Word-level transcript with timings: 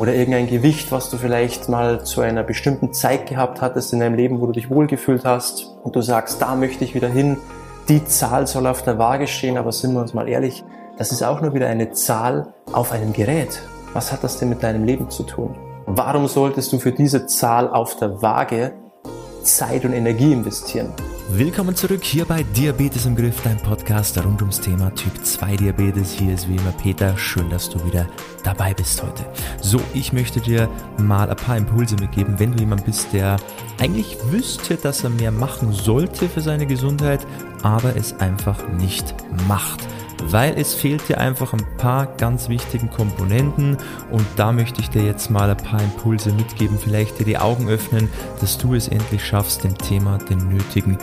oder 0.00 0.14
irgendein 0.14 0.46
Gewicht, 0.46 0.92
was 0.92 1.10
du 1.10 1.18
vielleicht 1.18 1.68
mal 1.68 2.02
zu 2.06 2.22
einer 2.22 2.42
bestimmten 2.42 2.94
Zeit 2.94 3.26
gehabt 3.26 3.60
hattest 3.60 3.92
in 3.92 4.00
deinem 4.00 4.14
Leben, 4.14 4.40
wo 4.40 4.46
du 4.46 4.52
dich 4.52 4.70
wohlgefühlt 4.70 5.26
hast 5.26 5.76
und 5.84 5.94
du 5.94 6.00
sagst, 6.00 6.40
da 6.40 6.56
möchte 6.56 6.84
ich 6.84 6.94
wieder 6.94 7.08
hin, 7.08 7.36
die 7.90 8.02
Zahl 8.06 8.46
soll 8.46 8.66
auf 8.66 8.80
der 8.82 8.98
Waage 8.98 9.26
stehen, 9.26 9.58
aber 9.58 9.72
sind 9.72 9.92
wir 9.92 10.00
uns 10.00 10.14
mal 10.14 10.26
ehrlich, 10.26 10.64
das 10.96 11.12
ist 11.12 11.22
auch 11.22 11.42
nur 11.42 11.52
wieder 11.52 11.66
eine 11.66 11.92
Zahl 11.92 12.54
auf 12.72 12.92
einem 12.92 13.12
Gerät. 13.12 13.60
Was 13.92 14.10
hat 14.10 14.24
das 14.24 14.38
denn 14.38 14.48
mit 14.48 14.62
deinem 14.62 14.84
Leben 14.84 15.10
zu 15.10 15.22
tun? 15.22 15.54
Warum 15.84 16.28
solltest 16.28 16.72
du 16.72 16.78
für 16.78 16.92
diese 16.92 17.26
Zahl 17.26 17.68
auf 17.68 17.96
der 17.96 18.22
Waage 18.22 18.72
Zeit 19.42 19.84
und 19.84 19.92
Energie 19.92 20.32
investieren? 20.32 20.94
Willkommen 21.32 21.76
zurück 21.76 22.02
hier 22.02 22.24
bei 22.24 22.42
Diabetes 22.42 23.06
im 23.06 23.14
Griff, 23.14 23.40
dein 23.44 23.56
Podcast 23.56 24.18
rund 24.18 24.42
ums 24.42 24.60
Thema 24.60 24.92
Typ 24.96 25.24
2 25.24 25.58
Diabetes. 25.58 26.10
Hier 26.10 26.34
ist 26.34 26.48
wie 26.48 26.56
immer 26.56 26.72
Peter. 26.72 27.16
Schön, 27.16 27.48
dass 27.48 27.70
du 27.70 27.84
wieder 27.84 28.08
dabei 28.42 28.74
bist 28.74 29.00
heute. 29.00 29.24
So, 29.60 29.80
ich 29.94 30.12
möchte 30.12 30.40
dir 30.40 30.68
mal 30.98 31.30
ein 31.30 31.36
paar 31.36 31.56
Impulse 31.56 31.94
mitgeben, 31.94 32.40
wenn 32.40 32.50
du 32.50 32.58
jemand 32.58 32.84
bist, 32.84 33.12
der 33.12 33.36
eigentlich 33.78 34.16
wüsste, 34.24 34.74
dass 34.74 35.04
er 35.04 35.10
mehr 35.10 35.30
machen 35.30 35.72
sollte 35.72 36.28
für 36.28 36.40
seine 36.40 36.66
Gesundheit, 36.66 37.24
aber 37.62 37.94
es 37.94 38.18
einfach 38.18 38.68
nicht 38.68 39.14
macht 39.46 39.86
weil 40.24 40.58
es 40.58 40.74
fehlt 40.74 41.08
dir 41.08 41.18
einfach 41.18 41.52
ein 41.52 41.64
paar 41.76 42.06
ganz 42.06 42.48
wichtigen 42.48 42.90
Komponenten 42.90 43.76
und 44.10 44.26
da 44.36 44.52
möchte 44.52 44.80
ich 44.80 44.90
dir 44.90 45.02
jetzt 45.02 45.30
mal 45.30 45.50
ein 45.50 45.56
paar 45.56 45.82
Impulse 45.82 46.32
mitgeben, 46.32 46.78
vielleicht 46.78 47.18
dir 47.18 47.24
die 47.24 47.38
Augen 47.38 47.68
öffnen, 47.68 48.08
dass 48.40 48.58
du 48.58 48.74
es 48.74 48.88
endlich 48.88 49.24
schaffst, 49.24 49.64
dem 49.64 49.76
Thema 49.76 50.18
den 50.18 50.48
nötigen 50.48 50.98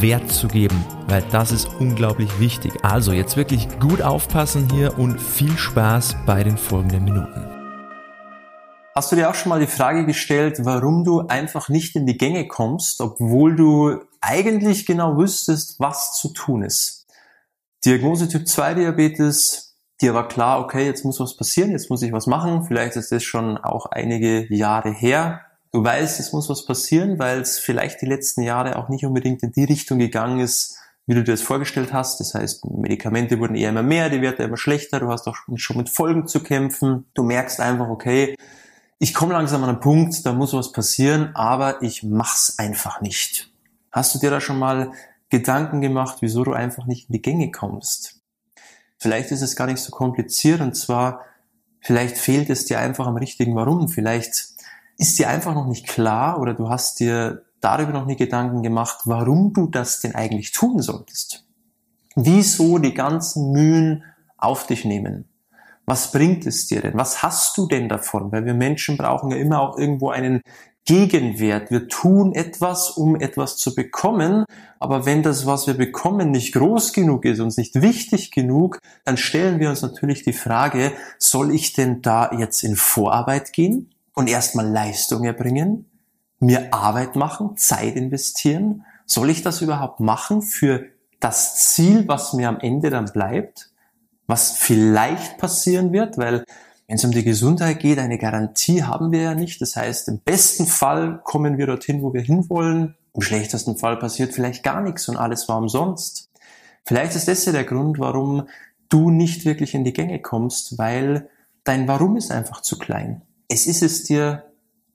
Wert 0.00 0.30
zu 0.30 0.48
geben, 0.48 0.84
weil 1.08 1.22
das 1.30 1.52
ist 1.52 1.68
unglaublich 1.78 2.40
wichtig. 2.40 2.72
Also 2.82 3.12
jetzt 3.12 3.36
wirklich 3.36 3.68
gut 3.80 4.02
aufpassen 4.02 4.68
hier 4.72 4.98
und 4.98 5.20
viel 5.20 5.56
Spaß 5.56 6.16
bei 6.26 6.44
den 6.44 6.56
folgenden 6.56 7.04
Minuten. 7.04 7.50
Hast 8.94 9.12
du 9.12 9.16
dir 9.16 9.30
auch 9.30 9.34
schon 9.34 9.50
mal 9.50 9.60
die 9.60 9.66
Frage 9.66 10.04
gestellt, 10.04 10.58
warum 10.64 11.04
du 11.04 11.20
einfach 11.28 11.68
nicht 11.68 11.94
in 11.94 12.06
die 12.06 12.18
Gänge 12.18 12.48
kommst, 12.48 13.00
obwohl 13.00 13.54
du 13.54 14.00
eigentlich 14.20 14.84
genau 14.84 15.16
wüsstest, 15.16 15.78
was 15.78 16.18
zu 16.18 16.32
tun 16.32 16.62
ist? 16.62 16.99
Diagnose 17.84 18.28
Typ 18.28 18.46
2 18.46 18.74
Diabetes, 18.74 19.76
dir 20.00 20.12
war 20.12 20.28
klar, 20.28 20.60
okay, 20.60 20.84
jetzt 20.84 21.04
muss 21.04 21.20
was 21.20 21.36
passieren, 21.36 21.70
jetzt 21.70 21.88
muss 21.88 22.02
ich 22.02 22.12
was 22.12 22.26
machen. 22.26 22.64
Vielleicht 22.64 22.96
ist 22.96 23.10
das 23.10 23.22
schon 23.22 23.56
auch 23.56 23.86
einige 23.86 24.52
Jahre 24.54 24.92
her. 24.92 25.40
Du 25.72 25.82
weißt, 25.82 26.20
es 26.20 26.32
muss 26.32 26.48
was 26.48 26.66
passieren, 26.66 27.18
weil 27.18 27.40
es 27.40 27.58
vielleicht 27.58 28.02
die 28.02 28.06
letzten 28.06 28.42
Jahre 28.42 28.76
auch 28.76 28.88
nicht 28.88 29.06
unbedingt 29.06 29.42
in 29.42 29.52
die 29.52 29.64
Richtung 29.64 29.98
gegangen 29.98 30.40
ist, 30.40 30.76
wie 31.06 31.14
du 31.14 31.24
dir 31.24 31.32
das 31.32 31.42
vorgestellt 31.42 31.92
hast. 31.92 32.20
Das 32.20 32.34
heißt, 32.34 32.66
Medikamente 32.66 33.38
wurden 33.38 33.54
eher 33.54 33.70
immer 33.70 33.82
mehr, 33.82 34.10
die 34.10 34.20
Werte 34.20 34.42
immer 34.42 34.56
schlechter, 34.56 35.00
du 35.00 35.08
hast 35.08 35.26
auch 35.26 35.36
schon 35.56 35.76
mit 35.76 35.88
Folgen 35.88 36.26
zu 36.26 36.42
kämpfen. 36.42 37.06
Du 37.14 37.22
merkst 37.22 37.60
einfach, 37.60 37.88
okay, 37.88 38.36
ich 38.98 39.14
komme 39.14 39.32
langsam 39.32 39.62
an 39.62 39.70
einen 39.70 39.80
Punkt, 39.80 40.26
da 40.26 40.32
muss 40.34 40.52
was 40.52 40.72
passieren, 40.72 41.30
aber 41.34 41.82
ich 41.82 42.02
mach's 42.02 42.58
einfach 42.58 43.00
nicht. 43.00 43.50
Hast 43.90 44.14
du 44.14 44.18
dir 44.18 44.30
da 44.30 44.40
schon 44.40 44.58
mal 44.58 44.92
Gedanken 45.30 45.80
gemacht, 45.80 46.18
wieso 46.20 46.44
du 46.44 46.52
einfach 46.52 46.86
nicht 46.86 47.08
in 47.08 47.14
die 47.14 47.22
Gänge 47.22 47.50
kommst. 47.50 48.20
Vielleicht 48.98 49.30
ist 49.30 49.42
es 49.42 49.56
gar 49.56 49.66
nicht 49.66 49.78
so 49.78 49.90
kompliziert 49.90 50.60
und 50.60 50.76
zwar, 50.76 51.20
vielleicht 51.80 52.18
fehlt 52.18 52.50
es 52.50 52.66
dir 52.66 52.80
einfach 52.80 53.06
am 53.06 53.16
richtigen 53.16 53.54
Warum. 53.54 53.88
Vielleicht 53.88 54.48
ist 54.98 55.18
dir 55.18 55.28
einfach 55.30 55.54
noch 55.54 55.66
nicht 55.66 55.86
klar 55.86 56.38
oder 56.40 56.52
du 56.52 56.68
hast 56.68 57.00
dir 57.00 57.44
darüber 57.60 57.92
noch 57.92 58.06
nie 58.06 58.16
Gedanken 58.16 58.62
gemacht, 58.62 59.00
warum 59.04 59.52
du 59.52 59.66
das 59.66 60.00
denn 60.00 60.14
eigentlich 60.14 60.52
tun 60.52 60.82
solltest. 60.82 61.46
Wieso 62.16 62.78
die 62.78 62.94
ganzen 62.94 63.52
Mühen 63.52 64.04
auf 64.36 64.66
dich 64.66 64.84
nehmen? 64.84 65.26
Was 65.86 66.12
bringt 66.12 66.46
es 66.46 66.66
dir 66.66 66.82
denn? 66.82 66.94
Was 66.94 67.22
hast 67.22 67.56
du 67.56 67.66
denn 67.66 67.88
davon? 67.88 68.30
Weil 68.32 68.44
wir 68.44 68.54
Menschen 68.54 68.96
brauchen 68.96 69.30
ja 69.30 69.36
immer 69.36 69.60
auch 69.60 69.78
irgendwo 69.78 70.10
einen 70.10 70.42
Gegenwert. 70.86 71.70
Wir 71.70 71.88
tun 71.88 72.34
etwas, 72.34 72.90
um 72.90 73.14
etwas 73.14 73.56
zu 73.56 73.74
bekommen, 73.74 74.44
aber 74.78 75.06
wenn 75.06 75.22
das, 75.22 75.46
was 75.46 75.66
wir 75.66 75.74
bekommen, 75.74 76.30
nicht 76.30 76.54
groß 76.54 76.92
genug 76.92 77.24
ist, 77.24 77.38
und 77.40 77.56
nicht 77.58 77.80
wichtig 77.80 78.30
genug, 78.30 78.78
dann 79.04 79.16
stellen 79.16 79.60
wir 79.60 79.68
uns 79.68 79.82
natürlich 79.82 80.22
die 80.22 80.32
Frage, 80.32 80.92
soll 81.18 81.54
ich 81.54 81.74
denn 81.74 82.02
da 82.02 82.32
jetzt 82.32 82.62
in 82.64 82.76
Vorarbeit 82.76 83.52
gehen 83.52 83.90
und 84.14 84.28
erstmal 84.28 84.66
Leistung 84.66 85.24
erbringen, 85.24 85.86
mir 86.40 86.72
Arbeit 86.72 87.14
machen, 87.14 87.56
Zeit 87.56 87.94
investieren? 87.94 88.84
Soll 89.04 89.30
ich 89.30 89.42
das 89.42 89.60
überhaupt 89.60 90.00
machen 90.00 90.40
für 90.40 90.86
das 91.20 91.56
Ziel, 91.56 92.08
was 92.08 92.32
mir 92.32 92.48
am 92.48 92.58
Ende 92.58 92.90
dann 92.90 93.12
bleibt, 93.12 93.70
was 94.26 94.52
vielleicht 94.52 95.38
passieren 95.38 95.92
wird, 95.92 96.16
weil 96.16 96.44
wenn 96.90 96.96
es 96.96 97.04
um 97.04 97.12
die 97.12 97.22
Gesundheit 97.22 97.78
geht, 97.78 98.00
eine 98.00 98.18
Garantie 98.18 98.82
haben 98.82 99.12
wir 99.12 99.22
ja 99.22 99.34
nicht. 99.36 99.60
Das 99.60 99.76
heißt, 99.76 100.08
im 100.08 100.18
besten 100.18 100.66
Fall 100.66 101.20
kommen 101.22 101.56
wir 101.56 101.68
dorthin, 101.68 102.02
wo 102.02 102.12
wir 102.12 102.20
hinwollen. 102.20 102.96
Im 103.14 103.22
schlechtesten 103.22 103.76
Fall 103.76 103.96
passiert 103.96 104.34
vielleicht 104.34 104.64
gar 104.64 104.80
nichts 104.80 105.08
und 105.08 105.16
alles 105.16 105.48
war 105.48 105.58
umsonst. 105.58 106.30
Vielleicht 106.84 107.14
ist 107.14 107.28
das 107.28 107.44
ja 107.44 107.52
der 107.52 107.62
Grund, 107.62 108.00
warum 108.00 108.48
du 108.88 109.10
nicht 109.10 109.44
wirklich 109.44 109.74
in 109.74 109.84
die 109.84 109.92
Gänge 109.92 110.20
kommst, 110.20 110.78
weil 110.78 111.30
dein 111.62 111.86
Warum 111.86 112.16
ist 112.16 112.32
einfach 112.32 112.60
zu 112.60 112.76
klein. 112.76 113.22
Es 113.46 113.68
ist 113.68 113.84
es 113.84 114.02
dir, 114.02 114.50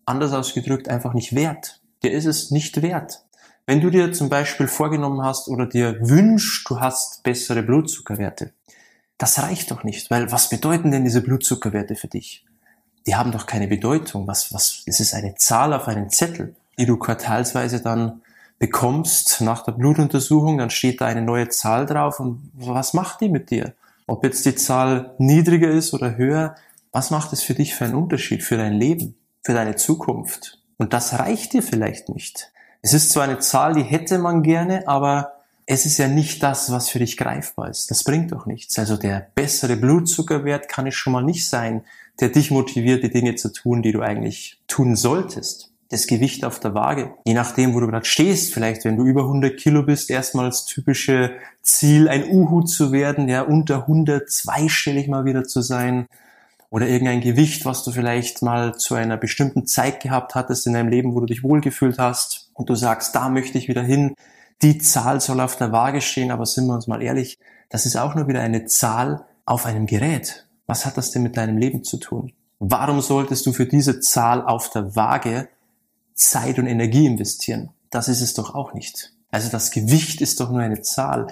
anders 0.05 0.33
ausgedrückt, 0.33 0.89
einfach 0.89 1.13
nicht 1.13 1.33
wert. 1.33 1.81
Dir 2.03 2.11
ist 2.11 2.25
es 2.25 2.51
nicht 2.51 2.81
wert. 2.81 3.23
Wenn 3.67 3.79
du 3.79 3.89
dir 3.89 4.11
zum 4.11 4.27
Beispiel 4.27 4.67
vorgenommen 4.67 5.23
hast 5.23 5.47
oder 5.47 5.65
dir 5.65 5.97
wünschst, 6.01 6.69
du 6.69 6.81
hast 6.81 7.23
bessere 7.23 7.63
Blutzuckerwerte, 7.63 8.51
das 9.17 9.41
reicht 9.41 9.71
doch 9.71 9.83
nicht, 9.83 10.11
weil 10.11 10.31
was 10.31 10.49
bedeuten 10.49 10.91
denn 10.91 11.03
diese 11.03 11.21
Blutzuckerwerte 11.21 11.95
für 11.95 12.07
dich? 12.07 12.45
Die 13.07 13.15
haben 13.15 13.31
doch 13.31 13.45
keine 13.45 13.67
Bedeutung. 13.67 14.27
Was, 14.27 14.53
was, 14.53 14.83
es 14.85 14.99
ist 14.99 15.13
eine 15.13 15.35
Zahl 15.35 15.73
auf 15.73 15.87
einem 15.87 16.09
Zettel, 16.09 16.55
die 16.77 16.85
du 16.85 16.97
quartalsweise 16.97 17.81
dann 17.81 18.21
bekommst 18.59 19.41
nach 19.41 19.63
der 19.63 19.73
Blutuntersuchung, 19.73 20.57
dann 20.57 20.69
steht 20.69 21.01
da 21.01 21.05
eine 21.05 21.21
neue 21.21 21.49
Zahl 21.49 21.85
drauf 21.85 22.19
und 22.19 22.51
was 22.53 22.93
macht 22.93 23.21
die 23.21 23.29
mit 23.29 23.51
dir? 23.51 23.73
Ob 24.07 24.23
jetzt 24.23 24.45
die 24.45 24.55
Zahl 24.55 25.13
niedriger 25.17 25.69
ist 25.69 25.93
oder 25.93 26.15
höher, 26.15 26.55
was 26.91 27.11
macht 27.11 27.33
es 27.33 27.43
für 27.43 27.53
dich 27.53 27.75
für 27.75 27.85
einen 27.85 27.95
Unterschied, 27.95 28.43
für 28.43 28.57
dein 28.57 28.73
Leben, 28.73 29.15
für 29.43 29.53
deine 29.53 29.75
Zukunft? 29.75 30.59
Und 30.77 30.93
das 30.93 31.19
reicht 31.19 31.53
dir 31.53 31.63
vielleicht 31.63 32.09
nicht. 32.09 32.51
Es 32.81 32.93
ist 32.93 33.11
zwar 33.11 33.23
eine 33.23 33.39
Zahl, 33.39 33.73
die 33.73 33.83
hätte 33.83 34.19
man 34.19 34.43
gerne, 34.43 34.87
aber 34.87 35.34
es 35.67 35.85
ist 35.85 35.97
ja 35.97 36.07
nicht 36.07 36.43
das, 36.43 36.71
was 36.71 36.89
für 36.89 36.99
dich 36.99 37.17
greifbar 37.17 37.69
ist. 37.69 37.89
Das 37.89 38.03
bringt 38.03 38.31
doch 38.31 38.45
nichts. 38.45 38.77
Also 38.77 38.97
der 38.97 39.27
bessere 39.35 39.75
Blutzuckerwert 39.75 40.69
kann 40.69 40.87
es 40.87 40.95
schon 40.95 41.13
mal 41.13 41.23
nicht 41.23 41.47
sein, 41.47 41.83
der 42.19 42.29
dich 42.29 42.51
motiviert, 42.51 43.03
die 43.03 43.09
Dinge 43.09 43.35
zu 43.35 43.51
tun, 43.51 43.81
die 43.81 43.91
du 43.91 44.01
eigentlich 44.01 44.59
tun 44.67 44.95
solltest. 44.95 45.71
Das 45.89 46.07
Gewicht 46.07 46.45
auf 46.45 46.59
der 46.59 46.73
Waage, 46.73 47.13
je 47.25 47.33
nachdem, 47.33 47.73
wo 47.73 47.79
du 47.79 47.87
gerade 47.87 48.05
stehst, 48.05 48.53
vielleicht 48.53 48.85
wenn 48.85 48.97
du 48.97 49.05
über 49.05 49.21
100 49.21 49.57
Kilo 49.57 49.83
bist, 49.83 50.09
erstmal 50.09 50.45
das 50.45 50.65
typische 50.65 51.31
Ziel, 51.61 52.09
ein 52.09 52.27
Uhu 52.27 52.63
zu 52.63 52.91
werden, 52.91 53.27
ja, 53.29 53.41
unter 53.41 53.81
100, 53.81 54.29
zweistellig 54.29 55.07
mal 55.07 55.25
wieder 55.25 55.43
zu 55.43 55.61
sein, 55.61 56.07
oder 56.75 56.87
irgendein 56.87 57.21
Gewicht, 57.21 57.65
was 57.65 57.83
du 57.83 57.91
vielleicht 57.91 58.41
mal 58.41 58.75
zu 58.75 58.95
einer 58.95 59.15
bestimmten 59.15 59.65
Zeit 59.65 60.01
gehabt 60.01 60.35
hattest 60.35 60.67
in 60.67 60.73
deinem 60.73 60.89
Leben, 60.89 61.15
wo 61.15 61.21
du 61.21 61.25
dich 61.25 61.43
wohlgefühlt 61.43 61.99
hast 61.99 62.49
und 62.53 62.69
du 62.69 62.75
sagst, 62.75 63.15
da 63.15 63.29
möchte 63.29 63.57
ich 63.57 63.69
wieder 63.69 63.83
hin, 63.83 64.15
die 64.61 64.77
Zahl 64.77 65.21
soll 65.21 65.39
auf 65.41 65.57
der 65.57 65.71
Waage 65.71 66.01
stehen, 66.01 66.31
aber 66.31 66.45
sind 66.45 66.67
wir 66.67 66.73
uns 66.73 66.87
mal 66.87 67.01
ehrlich, 67.01 67.39
das 67.69 67.85
ist 67.85 67.95
auch 67.95 68.15
nur 68.15 68.27
wieder 68.27 68.41
eine 68.41 68.65
Zahl 68.65 69.25
auf 69.45 69.65
einem 69.65 69.85
Gerät. 69.85 70.47
Was 70.67 70.85
hat 70.85 70.97
das 70.97 71.11
denn 71.11 71.23
mit 71.23 71.37
deinem 71.37 71.57
Leben 71.57 71.83
zu 71.83 71.97
tun? 71.97 72.33
Warum 72.59 73.01
solltest 73.01 73.45
du 73.45 73.53
für 73.53 73.65
diese 73.65 73.99
Zahl 73.99 74.41
auf 74.41 74.69
der 74.69 74.95
Waage 74.95 75.49
Zeit 76.13 76.57
und 76.57 76.67
Energie 76.67 77.05
investieren? 77.05 77.69
Das 77.89 78.07
ist 78.07 78.21
es 78.21 78.33
doch 78.33 78.55
auch 78.55 78.73
nicht. 78.73 79.13
Also 79.29 79.49
das 79.49 79.71
Gewicht 79.71 80.21
ist 80.21 80.39
doch 80.39 80.49
nur 80.49 80.61
eine 80.61 80.81
Zahl. 80.81 81.27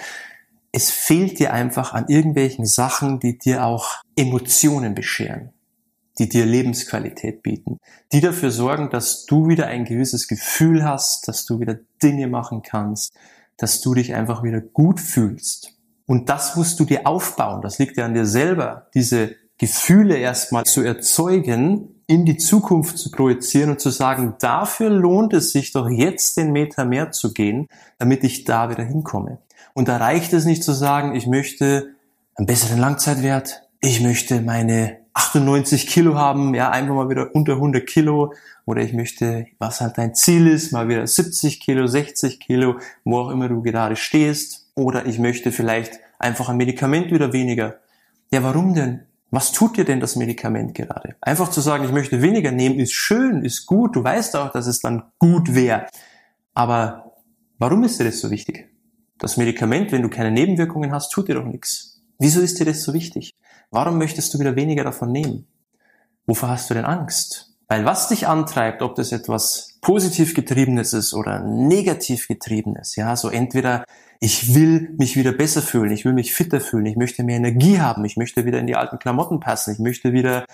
Es 0.71 0.91
fehlt 0.91 1.39
dir 1.39 1.53
einfach 1.53 1.93
an 1.93 2.07
irgendwelchen 2.07 2.65
Sachen, 2.65 3.19
die 3.19 3.37
dir 3.37 3.65
auch 3.65 4.01
Emotionen 4.15 4.95
bescheren 4.95 5.53
die 6.19 6.29
dir 6.29 6.45
Lebensqualität 6.45 7.41
bieten, 7.41 7.79
die 8.11 8.21
dafür 8.21 8.51
sorgen, 8.51 8.89
dass 8.89 9.25
du 9.25 9.47
wieder 9.47 9.67
ein 9.67 9.85
gewisses 9.85 10.27
Gefühl 10.27 10.83
hast, 10.83 11.27
dass 11.27 11.45
du 11.45 11.59
wieder 11.59 11.79
Dinge 12.01 12.27
machen 12.27 12.61
kannst, 12.61 13.13
dass 13.57 13.81
du 13.81 13.93
dich 13.93 14.13
einfach 14.13 14.43
wieder 14.43 14.61
gut 14.61 14.99
fühlst. 14.99 15.73
Und 16.05 16.29
das 16.29 16.55
musst 16.55 16.79
du 16.79 16.85
dir 16.85 17.07
aufbauen. 17.07 17.61
Das 17.61 17.79
liegt 17.79 17.97
ja 17.97 18.05
an 18.05 18.13
dir 18.13 18.25
selber, 18.25 18.87
diese 18.93 19.35
Gefühle 19.57 20.17
erstmal 20.17 20.65
zu 20.65 20.81
erzeugen, 20.81 22.01
in 22.05 22.25
die 22.25 22.37
Zukunft 22.37 22.97
zu 22.97 23.11
projizieren 23.11 23.71
und 23.71 23.79
zu 23.79 23.89
sagen, 23.89 24.35
dafür 24.39 24.89
lohnt 24.89 25.33
es 25.33 25.51
sich 25.51 25.71
doch 25.71 25.89
jetzt 25.89 26.35
den 26.37 26.51
Meter 26.51 26.85
mehr 26.85 27.11
zu 27.11 27.33
gehen, 27.33 27.67
damit 27.97 28.23
ich 28.23 28.43
da 28.43 28.69
wieder 28.69 28.83
hinkomme. 28.83 29.39
Und 29.73 29.87
da 29.87 29.97
reicht 29.97 30.33
es 30.33 30.45
nicht 30.45 30.63
zu 30.63 30.73
sagen, 30.73 31.15
ich 31.15 31.27
möchte 31.27 31.95
einen 32.35 32.45
besseren 32.45 32.79
Langzeitwert, 32.79 33.63
ich 33.79 34.01
möchte 34.01 34.41
meine 34.41 35.02
98 35.13 35.87
Kilo 35.87 36.15
haben, 36.15 36.55
ja, 36.55 36.69
einfach 36.71 36.95
mal 36.95 37.09
wieder 37.09 37.35
unter 37.35 37.53
100 37.53 37.85
Kilo. 37.85 38.33
Oder 38.65 38.81
ich 38.81 38.93
möchte, 38.93 39.47
was 39.59 39.81
halt 39.81 39.97
dein 39.97 40.15
Ziel 40.15 40.47
ist, 40.47 40.71
mal 40.71 40.87
wieder 40.87 41.05
70 41.05 41.59
Kilo, 41.59 41.87
60 41.87 42.39
Kilo, 42.39 42.79
wo 43.03 43.19
auch 43.19 43.29
immer 43.29 43.49
du 43.49 43.61
gerade 43.61 43.95
stehst. 43.95 44.71
Oder 44.75 45.05
ich 45.05 45.19
möchte 45.19 45.51
vielleicht 45.51 45.99
einfach 46.19 46.49
ein 46.49 46.57
Medikament 46.57 47.11
wieder 47.11 47.33
weniger. 47.33 47.79
Ja, 48.31 48.43
warum 48.43 48.73
denn? 48.73 49.01
Was 49.29 49.51
tut 49.51 49.77
dir 49.77 49.85
denn 49.85 49.99
das 49.99 50.15
Medikament 50.15 50.75
gerade? 50.75 51.15
Einfach 51.21 51.49
zu 51.49 51.59
sagen, 51.59 51.85
ich 51.85 51.91
möchte 51.91 52.21
weniger 52.21 52.51
nehmen, 52.51 52.79
ist 52.79 52.93
schön, 52.93 53.43
ist 53.43 53.65
gut. 53.65 53.95
Du 53.95 54.03
weißt 54.03 54.35
auch, 54.35 54.51
dass 54.51 54.67
es 54.67 54.79
dann 54.79 55.03
gut 55.17 55.55
wäre. 55.55 55.87
Aber 56.53 57.13
warum 57.57 57.83
ist 57.83 57.99
dir 57.99 58.03
das 58.03 58.19
so 58.19 58.29
wichtig? 58.29 58.69
Das 59.17 59.37
Medikament, 59.37 59.91
wenn 59.91 60.03
du 60.03 60.09
keine 60.09 60.31
Nebenwirkungen 60.31 60.91
hast, 60.91 61.11
tut 61.11 61.29
dir 61.29 61.35
doch 61.35 61.45
nichts. 61.45 62.01
Wieso 62.19 62.41
ist 62.41 62.59
dir 62.59 62.65
das 62.65 62.83
so 62.83 62.93
wichtig? 62.93 63.31
Warum 63.73 63.97
möchtest 63.97 64.31
du 64.31 64.39
wieder 64.39 64.55
weniger 64.55 64.83
davon 64.83 65.11
nehmen? 65.11 65.47
Wovor 66.27 66.49
hast 66.49 66.69
du 66.69 66.75
denn 66.75 66.85
Angst? 66.85 67.55
Weil 67.67 67.85
was 67.85 68.07
dich 68.07 68.27
antreibt, 68.27 68.83
ob 68.83 68.93
das 68.93 69.11
etwas 69.11 69.79
positiv 69.81 70.35
getriebenes 70.35 70.93
ist 70.93 71.15
oder 71.15 71.39
negativ 71.39 72.27
getriebenes, 72.27 72.95
ja, 72.95 73.15
so 73.15 73.29
entweder 73.29 73.83
ich 74.19 74.53
will 74.53 74.93
mich 74.99 75.17
wieder 75.17 75.31
besser 75.31 75.63
fühlen, 75.63 75.91
ich 75.91 76.05
will 76.05 76.13
mich 76.13 76.35
fitter 76.35 76.61
fühlen, 76.61 76.85
ich 76.85 76.97
möchte 76.97 77.23
mehr 77.23 77.37
Energie 77.37 77.79
haben, 77.79 78.05
ich 78.05 78.15
möchte 78.15 78.45
wieder 78.45 78.59
in 78.59 78.67
die 78.67 78.75
alten 78.75 78.99
Klamotten 78.99 79.39
passen, 79.39 79.73
ich 79.73 79.79
möchte 79.79 80.13
wieder 80.13 80.45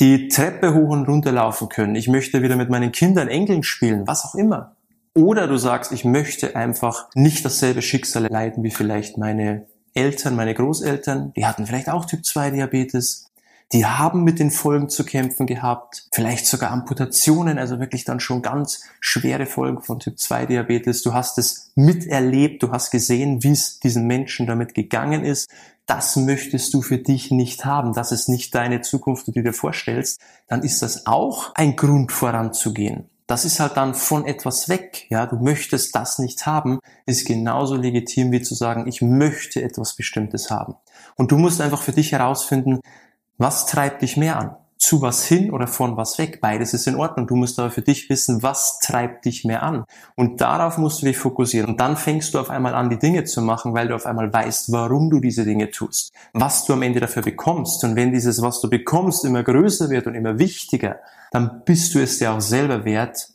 die 0.00 0.26
Treppe 0.26 0.74
hoch 0.74 0.88
und 0.88 1.06
runter 1.06 1.30
laufen 1.30 1.68
können, 1.68 1.94
ich 1.94 2.08
möchte 2.08 2.42
wieder 2.42 2.56
mit 2.56 2.70
meinen 2.70 2.90
Kindern 2.90 3.28
Enkeln 3.28 3.62
spielen, 3.62 4.08
was 4.08 4.24
auch 4.24 4.34
immer. 4.34 4.74
Oder 5.14 5.46
du 5.46 5.58
sagst, 5.58 5.92
ich 5.92 6.04
möchte 6.04 6.56
einfach 6.56 7.08
nicht 7.14 7.44
dasselbe 7.44 7.82
Schicksal 7.82 8.26
leiden 8.26 8.64
wie 8.64 8.72
vielleicht 8.72 9.16
meine 9.16 9.64
Eltern, 9.94 10.36
meine 10.36 10.54
Großeltern, 10.54 11.32
die 11.34 11.46
hatten 11.46 11.66
vielleicht 11.66 11.88
auch 11.88 12.04
Typ 12.04 12.24
2 12.24 12.50
Diabetes 12.50 13.30
die 13.72 13.86
haben 13.86 14.22
mit 14.22 14.38
den 14.38 14.50
Folgen 14.50 14.88
zu 14.88 15.04
kämpfen 15.04 15.46
gehabt, 15.46 16.06
vielleicht 16.12 16.46
sogar 16.46 16.70
Amputationen, 16.70 17.58
also 17.58 17.80
wirklich 17.80 18.04
dann 18.04 18.20
schon 18.20 18.42
ganz 18.42 18.84
schwere 19.00 19.46
Folgen 19.46 19.82
von 19.82 19.98
Typ 19.98 20.18
2 20.18 20.46
Diabetes. 20.46 21.02
Du 21.02 21.12
hast 21.12 21.38
es 21.38 21.72
miterlebt, 21.74 22.62
du 22.62 22.70
hast 22.70 22.90
gesehen, 22.90 23.42
wie 23.42 23.50
es 23.50 23.80
diesen 23.80 24.06
Menschen 24.06 24.46
damit 24.46 24.74
gegangen 24.74 25.24
ist. 25.24 25.50
Das 25.86 26.16
möchtest 26.16 26.72
du 26.72 26.82
für 26.82 26.98
dich 26.98 27.30
nicht 27.30 27.64
haben. 27.64 27.94
Das 27.94 28.12
ist 28.12 28.28
nicht 28.28 28.54
deine 28.54 28.80
Zukunft, 28.80 29.26
die 29.26 29.32
du 29.32 29.42
dir 29.42 29.52
vorstellst. 29.52 30.20
Dann 30.46 30.62
ist 30.62 30.80
das 30.82 31.06
auch 31.06 31.52
ein 31.54 31.74
Grund 31.74 32.12
voranzugehen. 32.12 33.10
Das 33.26 33.46
ist 33.46 33.58
halt 33.58 33.76
dann 33.76 33.94
von 33.94 34.26
etwas 34.26 34.68
weg. 34.68 35.06
Ja, 35.08 35.26
du 35.26 35.36
möchtest 35.36 35.94
das 35.94 36.18
nicht 36.18 36.44
haben, 36.44 36.80
ist 37.06 37.26
genauso 37.26 37.74
legitim 37.74 38.32
wie 38.32 38.42
zu 38.42 38.54
sagen, 38.54 38.86
ich 38.86 39.00
möchte 39.00 39.62
etwas 39.62 39.96
Bestimmtes 39.96 40.50
haben. 40.50 40.74
Und 41.16 41.32
du 41.32 41.38
musst 41.38 41.60
einfach 41.60 41.80
für 41.80 41.92
dich 41.92 42.12
herausfinden, 42.12 42.80
was 43.38 43.66
treibt 43.66 44.02
dich 44.02 44.16
mehr 44.16 44.38
an? 44.38 44.56
Zu 44.84 45.00
was 45.00 45.24
hin 45.24 45.50
oder 45.50 45.66
von 45.66 45.96
was 45.96 46.18
weg? 46.18 46.42
Beides 46.42 46.74
ist 46.74 46.86
in 46.86 46.96
Ordnung. 46.96 47.26
Du 47.26 47.36
musst 47.36 47.58
aber 47.58 47.70
für 47.70 47.80
dich 47.80 48.10
wissen, 48.10 48.42
was 48.42 48.80
treibt 48.80 49.24
dich 49.24 49.42
mehr 49.42 49.62
an? 49.62 49.86
Und 50.14 50.42
darauf 50.42 50.76
musst 50.76 51.00
du 51.00 51.06
dich 51.06 51.16
fokussieren. 51.16 51.70
Und 51.70 51.80
dann 51.80 51.96
fängst 51.96 52.34
du 52.34 52.38
auf 52.38 52.50
einmal 52.50 52.74
an, 52.74 52.90
die 52.90 52.98
Dinge 52.98 53.24
zu 53.24 53.40
machen, 53.40 53.72
weil 53.72 53.88
du 53.88 53.94
auf 53.94 54.04
einmal 54.04 54.30
weißt, 54.30 54.70
warum 54.72 55.08
du 55.08 55.20
diese 55.20 55.46
Dinge 55.46 55.70
tust, 55.70 56.12
was 56.34 56.66
du 56.66 56.74
am 56.74 56.82
Ende 56.82 57.00
dafür 57.00 57.22
bekommst. 57.22 57.82
Und 57.82 57.96
wenn 57.96 58.12
dieses, 58.12 58.42
was 58.42 58.60
du 58.60 58.68
bekommst, 58.68 59.24
immer 59.24 59.42
größer 59.42 59.88
wird 59.88 60.06
und 60.06 60.16
immer 60.16 60.38
wichtiger, 60.38 60.96
dann 61.32 61.62
bist 61.64 61.94
du 61.94 62.02
es 62.02 62.18
dir 62.18 62.32
auch 62.32 62.42
selber 62.42 62.84
wert, 62.84 63.30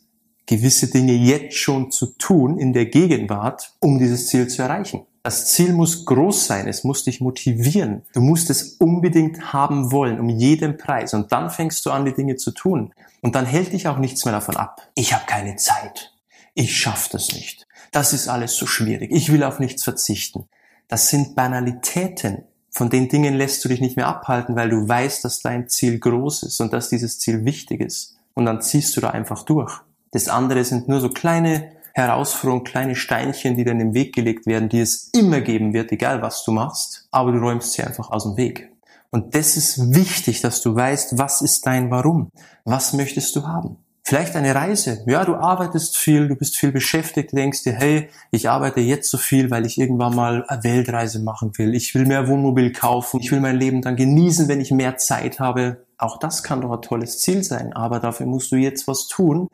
gewisse 0.46 0.88
Dinge 0.88 1.14
jetzt 1.14 1.56
schon 1.56 1.90
zu 1.90 2.16
tun 2.16 2.58
in 2.58 2.72
der 2.72 2.86
Gegenwart, 2.86 3.72
um 3.80 3.98
dieses 3.98 4.28
Ziel 4.28 4.46
zu 4.46 4.62
erreichen. 4.62 5.04
Das 5.22 5.48
Ziel 5.48 5.74
muss 5.74 6.06
groß 6.06 6.46
sein, 6.46 6.66
es 6.66 6.82
muss 6.82 7.04
dich 7.04 7.20
motivieren. 7.20 8.02
Du 8.14 8.22
musst 8.22 8.48
es 8.48 8.76
unbedingt 8.78 9.52
haben 9.52 9.92
wollen, 9.92 10.18
um 10.18 10.30
jeden 10.30 10.78
Preis. 10.78 11.12
Und 11.12 11.30
dann 11.30 11.50
fängst 11.50 11.84
du 11.84 11.90
an, 11.90 12.06
die 12.06 12.14
Dinge 12.14 12.36
zu 12.36 12.52
tun. 12.52 12.94
Und 13.20 13.34
dann 13.34 13.44
hält 13.44 13.74
dich 13.74 13.86
auch 13.86 13.98
nichts 13.98 14.24
mehr 14.24 14.32
davon 14.32 14.56
ab. 14.56 14.88
Ich 14.94 15.12
habe 15.12 15.26
keine 15.26 15.56
Zeit. 15.56 16.14
Ich 16.54 16.74
schaffe 16.74 17.10
das 17.12 17.32
nicht. 17.34 17.66
Das 17.92 18.14
ist 18.14 18.28
alles 18.28 18.56
so 18.56 18.66
schwierig. 18.66 19.10
Ich 19.12 19.30
will 19.30 19.44
auf 19.44 19.58
nichts 19.58 19.84
verzichten. 19.84 20.48
Das 20.88 21.10
sind 21.10 21.36
Banalitäten. 21.36 22.44
Von 22.70 22.88
den 22.88 23.08
Dingen 23.08 23.34
lässt 23.34 23.62
du 23.64 23.68
dich 23.68 23.80
nicht 23.80 23.96
mehr 23.96 24.06
abhalten, 24.06 24.56
weil 24.56 24.70
du 24.70 24.88
weißt, 24.88 25.22
dass 25.24 25.40
dein 25.40 25.68
Ziel 25.68 25.98
groß 25.98 26.44
ist 26.44 26.60
und 26.60 26.72
dass 26.72 26.88
dieses 26.88 27.18
Ziel 27.18 27.44
wichtig 27.44 27.80
ist. 27.80 28.16
Und 28.32 28.46
dann 28.46 28.62
ziehst 28.62 28.96
du 28.96 29.02
da 29.02 29.10
einfach 29.10 29.42
durch. 29.42 29.80
Das 30.12 30.28
andere 30.28 30.64
sind 30.64 30.88
nur 30.88 31.00
so 31.00 31.10
kleine 31.10 31.72
Herausforderungen, 31.94 32.64
kleine 32.64 32.94
Steinchen, 32.94 33.56
die 33.56 33.64
dann 33.64 33.80
im 33.80 33.94
Weg 33.94 34.14
gelegt 34.14 34.46
werden, 34.46 34.68
die 34.68 34.80
es 34.80 35.10
immer 35.12 35.40
geben 35.40 35.72
wird, 35.72 35.92
egal 35.92 36.22
was 36.22 36.44
du 36.44 36.52
machst, 36.52 37.08
aber 37.10 37.32
du 37.32 37.38
räumst 37.38 37.72
sie 37.72 37.82
einfach 37.82 38.10
aus 38.10 38.24
dem 38.24 38.36
Weg. 38.36 38.70
Und 39.10 39.34
das 39.34 39.56
ist 39.56 39.94
wichtig, 39.94 40.40
dass 40.40 40.62
du 40.62 40.74
weißt, 40.74 41.18
was 41.18 41.42
ist 41.42 41.66
dein 41.66 41.90
Warum? 41.90 42.30
Was 42.64 42.92
möchtest 42.92 43.34
du 43.34 43.46
haben? 43.46 43.76
Vielleicht 44.02 44.34
eine 44.34 44.54
Reise. 44.54 45.04
Ja, 45.06 45.24
du 45.24 45.34
arbeitest 45.34 45.96
viel, 45.96 46.26
du 46.26 46.34
bist 46.34 46.56
viel 46.56 46.72
beschäftigt, 46.72 47.32
denkst 47.32 47.64
dir, 47.64 47.74
hey, 47.74 48.08
ich 48.30 48.48
arbeite 48.48 48.80
jetzt 48.80 49.10
so 49.10 49.18
viel, 49.18 49.50
weil 49.50 49.66
ich 49.66 49.78
irgendwann 49.78 50.16
mal 50.16 50.44
eine 50.48 50.64
Weltreise 50.64 51.20
machen 51.22 51.52
will. 51.58 51.74
Ich 51.74 51.94
will 51.94 52.06
mehr 52.06 52.26
Wohnmobil 52.26 52.72
kaufen. 52.72 53.20
Ich 53.20 53.30
will 53.30 53.40
mein 53.40 53.56
Leben 53.56 53.82
dann 53.82 53.96
genießen, 53.96 54.48
wenn 54.48 54.60
ich 54.60 54.70
mehr 54.70 54.96
Zeit 54.96 55.38
habe. 55.38 55.84
Auch 55.98 56.18
das 56.18 56.42
kann 56.42 56.60
doch 56.60 56.72
ein 56.72 56.82
tolles 56.82 57.20
Ziel 57.20 57.44
sein. 57.44 57.72
Aber 57.72 58.00
dafür 58.00 58.26
musst 58.26 58.50
du 58.52 58.56
jetzt 58.56 58.88
was 58.88 59.06
tun, 59.06 59.48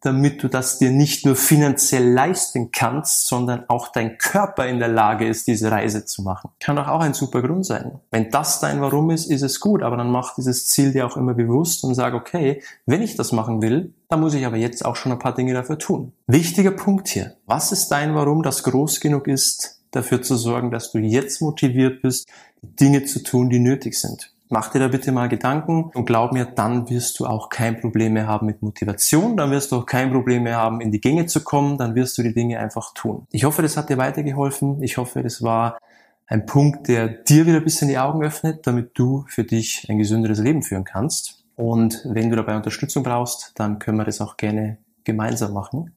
damit 0.00 0.42
du 0.42 0.48
das 0.48 0.78
dir 0.78 0.90
nicht 0.90 1.26
nur 1.26 1.36
finanziell 1.36 2.10
leisten 2.10 2.70
kannst, 2.70 3.26
sondern 3.26 3.64
auch 3.68 3.88
dein 3.88 4.16
Körper 4.16 4.66
in 4.66 4.78
der 4.78 4.88
Lage 4.88 5.28
ist, 5.28 5.46
diese 5.46 5.70
Reise 5.70 6.06
zu 6.06 6.22
machen. 6.22 6.50
Kann 6.58 6.76
doch 6.76 6.88
auch 6.88 7.00
ein 7.00 7.12
super 7.12 7.42
Grund 7.42 7.66
sein. 7.66 8.00
Wenn 8.10 8.30
das 8.30 8.60
dein 8.60 8.80
Warum 8.80 9.10
ist, 9.10 9.30
ist 9.30 9.42
es 9.42 9.60
gut, 9.60 9.82
aber 9.82 9.96
dann 9.96 10.10
mach 10.10 10.34
dieses 10.34 10.66
Ziel 10.66 10.92
dir 10.92 11.06
auch 11.06 11.16
immer 11.16 11.34
bewusst 11.34 11.84
und 11.84 11.94
sag, 11.94 12.14
okay, 12.14 12.62
wenn 12.86 13.02
ich 13.02 13.16
das 13.16 13.32
machen 13.32 13.60
will, 13.60 13.92
dann 14.08 14.20
muss 14.20 14.34
ich 14.34 14.46
aber 14.46 14.56
jetzt 14.56 14.84
auch 14.84 14.96
schon 14.96 15.12
ein 15.12 15.18
paar 15.18 15.34
Dinge 15.34 15.52
dafür 15.52 15.78
tun. 15.78 16.12
Wichtiger 16.26 16.72
Punkt 16.72 17.08
hier. 17.08 17.36
Was 17.46 17.70
ist 17.70 17.88
dein 17.88 18.14
Warum, 18.14 18.42
das 18.42 18.62
groß 18.62 19.00
genug 19.00 19.28
ist, 19.28 19.82
dafür 19.90 20.22
zu 20.22 20.36
sorgen, 20.36 20.70
dass 20.70 20.92
du 20.92 20.98
jetzt 20.98 21.42
motiviert 21.42 22.00
bist, 22.00 22.28
Dinge 22.62 23.04
zu 23.04 23.22
tun, 23.22 23.50
die 23.50 23.58
nötig 23.58 23.98
sind? 24.00 24.32
Mach 24.52 24.72
dir 24.72 24.80
da 24.80 24.88
bitte 24.88 25.12
mal 25.12 25.28
Gedanken 25.28 25.84
und 25.94 26.06
glaub 26.06 26.32
mir, 26.32 26.44
dann 26.44 26.90
wirst 26.90 27.20
du 27.20 27.26
auch 27.26 27.50
kein 27.50 27.80
Problem 27.80 28.14
mehr 28.14 28.26
haben 28.26 28.46
mit 28.46 28.62
Motivation, 28.62 29.36
dann 29.36 29.52
wirst 29.52 29.70
du 29.70 29.76
auch 29.76 29.86
kein 29.86 30.10
Problem 30.10 30.42
mehr 30.42 30.56
haben, 30.56 30.80
in 30.80 30.90
die 30.90 31.00
Gänge 31.00 31.26
zu 31.26 31.44
kommen, 31.44 31.78
dann 31.78 31.94
wirst 31.94 32.18
du 32.18 32.24
die 32.24 32.34
Dinge 32.34 32.58
einfach 32.58 32.92
tun. 32.92 33.28
Ich 33.30 33.44
hoffe, 33.44 33.62
das 33.62 33.76
hat 33.76 33.90
dir 33.90 33.96
weitergeholfen. 33.96 34.82
Ich 34.82 34.96
hoffe, 34.96 35.22
das 35.22 35.40
war 35.42 35.78
ein 36.26 36.46
Punkt, 36.46 36.88
der 36.88 37.06
dir 37.06 37.46
wieder 37.46 37.58
ein 37.58 37.64
bisschen 37.64 37.86
die 37.86 37.98
Augen 37.98 38.24
öffnet, 38.24 38.66
damit 38.66 38.98
du 38.98 39.24
für 39.28 39.44
dich 39.44 39.86
ein 39.88 39.98
gesünderes 39.98 40.40
Leben 40.40 40.64
führen 40.64 40.84
kannst. 40.84 41.44
Und 41.54 42.02
wenn 42.04 42.28
du 42.28 42.34
dabei 42.34 42.56
Unterstützung 42.56 43.04
brauchst, 43.04 43.52
dann 43.54 43.78
können 43.78 43.98
wir 43.98 44.04
das 44.04 44.20
auch 44.20 44.36
gerne 44.36 44.78
gemeinsam 45.04 45.52
machen. 45.52 45.94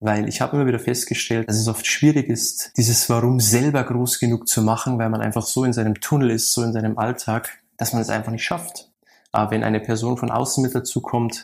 Weil 0.00 0.28
ich 0.28 0.42
habe 0.42 0.56
immer 0.56 0.66
wieder 0.66 0.78
festgestellt, 0.78 1.48
dass 1.48 1.56
es 1.56 1.68
oft 1.68 1.86
schwierig 1.86 2.28
ist, 2.28 2.72
dieses 2.76 3.08
Warum 3.08 3.40
selber 3.40 3.82
groß 3.84 4.18
genug 4.18 4.48
zu 4.48 4.60
machen, 4.60 4.98
weil 4.98 5.08
man 5.08 5.22
einfach 5.22 5.46
so 5.46 5.64
in 5.64 5.72
seinem 5.72 5.94
Tunnel 5.94 6.30
ist, 6.30 6.52
so 6.52 6.62
in 6.62 6.74
seinem 6.74 6.98
Alltag, 6.98 7.62
dass 7.76 7.92
man 7.92 8.02
es 8.02 8.10
einfach 8.10 8.32
nicht 8.32 8.44
schafft. 8.44 8.90
Aber 9.32 9.50
wenn 9.50 9.64
eine 9.64 9.80
Person 9.80 10.16
von 10.16 10.30
außen 10.30 10.62
mit 10.62 10.74
dazu 10.74 11.00
kommt 11.00 11.42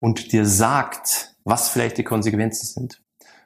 und 0.00 0.32
dir 0.32 0.46
sagt, 0.46 1.34
was 1.44 1.68
vielleicht 1.68 1.98
die 1.98 2.04
Konsequenzen 2.04 2.66
sind 2.66 3.02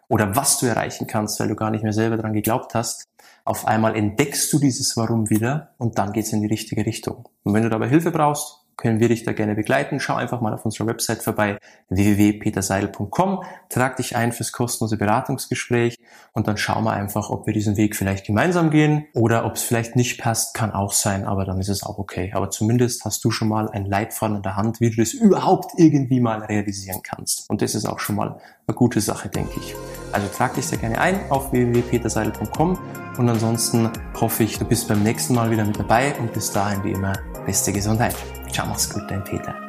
oder 0.08 0.36
was 0.36 0.58
du 0.58 0.66
erreichen 0.66 1.06
kannst, 1.06 1.38
weil 1.40 1.48
du 1.48 1.56
gar 1.56 1.70
nicht 1.70 1.82
mehr 1.82 1.92
selber 1.92 2.16
daran 2.16 2.32
geglaubt 2.32 2.74
hast, 2.74 3.04
auf 3.44 3.66
einmal 3.66 3.94
entdeckst 3.94 4.52
du 4.52 4.58
dieses 4.58 4.96
Warum 4.96 5.30
wieder 5.30 5.74
und 5.78 5.98
dann 5.98 6.12
geht's 6.12 6.32
in 6.32 6.40
die 6.40 6.48
richtige 6.48 6.84
Richtung. 6.84 7.28
Und 7.44 7.54
wenn 7.54 7.62
du 7.62 7.70
dabei 7.70 7.88
Hilfe 7.88 8.10
brauchst, 8.10 8.65
können 8.76 9.00
wir 9.00 9.08
dich 9.08 9.24
da 9.24 9.32
gerne 9.32 9.54
begleiten. 9.54 10.00
Schau 10.00 10.14
einfach 10.14 10.40
mal 10.40 10.52
auf 10.52 10.64
unserer 10.64 10.86
Website 10.86 11.22
vorbei, 11.22 11.58
www.peterseidel.com, 11.88 13.42
trag 13.68 13.96
dich 13.96 14.16
ein 14.16 14.32
fürs 14.32 14.52
kostenlose 14.52 14.96
Beratungsgespräch 14.96 15.98
und 16.32 16.48
dann 16.48 16.56
schauen 16.56 16.84
wir 16.84 16.92
einfach, 16.92 17.30
ob 17.30 17.46
wir 17.46 17.54
diesen 17.54 17.76
Weg 17.76 17.96
vielleicht 17.96 18.26
gemeinsam 18.26 18.70
gehen 18.70 19.06
oder 19.14 19.46
ob 19.46 19.54
es 19.54 19.62
vielleicht 19.62 19.96
nicht 19.96 20.20
passt, 20.20 20.54
kann 20.54 20.72
auch 20.72 20.92
sein, 20.92 21.24
aber 21.24 21.44
dann 21.44 21.58
ist 21.60 21.68
es 21.68 21.82
auch 21.82 21.98
okay. 21.98 22.32
Aber 22.34 22.50
zumindest 22.50 23.04
hast 23.04 23.24
du 23.24 23.30
schon 23.30 23.48
mal 23.48 23.68
ein 23.70 23.86
Leitfaden 23.86 24.36
in 24.36 24.42
der 24.42 24.56
Hand, 24.56 24.80
wie 24.80 24.90
du 24.90 24.96
das 24.96 25.12
überhaupt 25.12 25.72
irgendwie 25.78 26.20
mal 26.20 26.40
realisieren 26.40 27.00
kannst. 27.02 27.48
Und 27.48 27.62
das 27.62 27.74
ist 27.74 27.86
auch 27.86 27.98
schon 27.98 28.16
mal 28.16 28.40
eine 28.66 28.74
gute 28.74 29.00
Sache, 29.00 29.28
denke 29.28 29.58
ich. 29.60 29.74
Also 30.12 30.28
trag 30.28 30.54
dich 30.54 30.66
sehr 30.66 30.78
gerne 30.78 30.98
ein 30.98 31.30
auf 31.30 31.52
www.peterseidel.com 31.52 32.78
und 33.18 33.28
ansonsten 33.28 33.90
hoffe 34.20 34.44
ich, 34.44 34.58
du 34.58 34.64
bist 34.64 34.88
beim 34.88 35.02
nächsten 35.02 35.34
Mal 35.34 35.50
wieder 35.50 35.64
mit 35.64 35.78
dabei 35.78 36.14
und 36.18 36.32
bis 36.32 36.50
dahin 36.50 36.84
wie 36.84 36.92
immer 36.92 37.14
beste 37.46 37.72
Gesundheit. 37.72 38.14
Ciao, 38.50 38.66
mach's 38.66 38.88
gut, 38.88 39.10
dein 39.10 39.22
Peter. 39.24 39.65